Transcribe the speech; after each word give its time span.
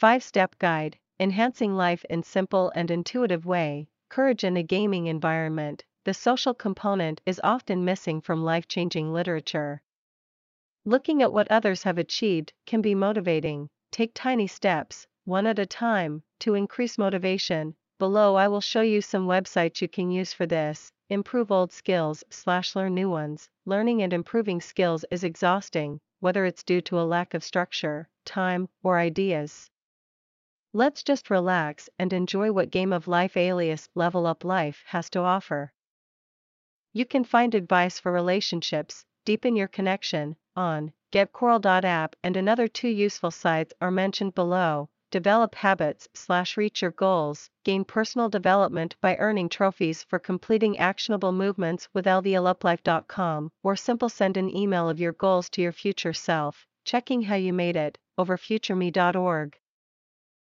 5 0.00 0.22
step 0.22 0.58
guide, 0.58 0.98
enhancing 1.18 1.76
life 1.76 2.06
in 2.08 2.22
simple 2.22 2.72
and 2.74 2.90
intuitive 2.90 3.44
way, 3.44 3.86
courage 4.08 4.44
in 4.44 4.56
a 4.56 4.62
gaming 4.62 5.08
environment. 5.08 5.84
The 6.04 6.14
social 6.14 6.54
component 6.54 7.20
is 7.26 7.38
often 7.44 7.84
missing 7.84 8.22
from 8.22 8.42
life 8.42 8.66
changing 8.66 9.12
literature. 9.12 9.82
Looking 10.86 11.20
at 11.20 11.34
what 11.34 11.50
others 11.50 11.82
have 11.82 11.98
achieved 11.98 12.54
can 12.64 12.80
be 12.80 12.94
motivating. 12.94 13.68
Take 13.90 14.12
tiny 14.14 14.46
steps, 14.46 15.06
one 15.26 15.46
at 15.46 15.58
a 15.58 15.66
time, 15.66 16.22
to 16.38 16.54
increase 16.54 16.96
motivation. 16.96 17.74
Below 17.98 18.36
I 18.36 18.48
will 18.48 18.62
show 18.62 18.80
you 18.80 19.02
some 19.02 19.26
websites 19.26 19.82
you 19.82 19.88
can 19.88 20.10
use 20.10 20.32
for 20.32 20.46
this. 20.46 20.90
Improve 21.10 21.52
old 21.52 21.72
skills 21.72 22.24
slash 22.30 22.74
learn 22.74 22.94
new 22.94 23.10
ones. 23.10 23.50
Learning 23.66 24.00
and 24.00 24.14
improving 24.14 24.62
skills 24.62 25.04
is 25.10 25.24
exhausting, 25.24 26.00
whether 26.20 26.46
it's 26.46 26.62
due 26.62 26.80
to 26.80 26.98
a 26.98 27.04
lack 27.04 27.34
of 27.34 27.44
structure, 27.44 28.08
time, 28.24 28.66
or 28.82 28.98
ideas. 28.98 29.69
Let's 30.72 31.02
just 31.02 31.30
relax 31.30 31.88
and 31.98 32.12
enjoy 32.12 32.52
what 32.52 32.70
Game 32.70 32.92
of 32.92 33.08
Life 33.08 33.36
alias 33.36 33.88
Level 33.96 34.24
Up 34.24 34.44
Life 34.44 34.84
has 34.86 35.10
to 35.10 35.18
offer. 35.18 35.72
You 36.92 37.04
can 37.04 37.24
find 37.24 37.56
advice 37.56 37.98
for 37.98 38.12
relationships, 38.12 39.04
deepen 39.24 39.56
your 39.56 39.66
connection, 39.66 40.36
on 40.54 40.92
getcoral.app 41.10 42.14
and 42.22 42.36
another 42.36 42.68
two 42.68 42.88
useful 42.88 43.32
sites 43.32 43.72
are 43.80 43.90
mentioned 43.90 44.36
below. 44.36 44.88
Develop 45.10 45.56
habits 45.56 46.08
slash 46.14 46.56
reach 46.56 46.82
your 46.82 46.92
goals, 46.92 47.50
gain 47.64 47.84
personal 47.84 48.28
development 48.28 48.94
by 49.00 49.16
earning 49.16 49.48
trophies 49.48 50.04
for 50.04 50.20
completing 50.20 50.78
actionable 50.78 51.32
movements 51.32 51.88
with 51.92 52.04
lvluplife.com, 52.04 53.50
or 53.64 53.74
simple 53.74 54.08
send 54.08 54.36
an 54.36 54.56
email 54.56 54.88
of 54.88 55.00
your 55.00 55.12
goals 55.14 55.50
to 55.50 55.62
your 55.62 55.72
future 55.72 56.12
self, 56.12 56.64
checking 56.84 57.22
how 57.22 57.34
you 57.34 57.52
made 57.52 57.74
it, 57.74 57.98
over 58.16 58.36
futureme.org. 58.36 59.58